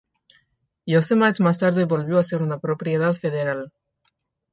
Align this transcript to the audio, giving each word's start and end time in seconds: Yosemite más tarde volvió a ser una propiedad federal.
Yosemite 0.87 1.43
más 1.43 1.59
tarde 1.59 1.83
volvió 1.85 2.17
a 2.17 2.23
ser 2.23 2.41
una 2.41 2.57
propiedad 2.57 3.13
federal. 3.13 3.71